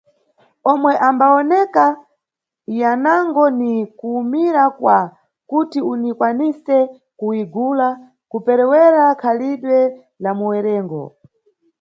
Yomwe 0.65 0.91
yambawoneka 1.01 1.85
yanango 2.79 3.43
ni 3.59 3.73
kuwumira 3.97 4.63
kwa 4.77 4.97
kuti 5.49 5.79
uniyikwanise 5.91 6.77
kuyigula, 7.17 7.87
kuperewera 8.31 9.03
khalidwe 9.21 9.77
la 10.23 10.31
muwerengo. 10.37 11.03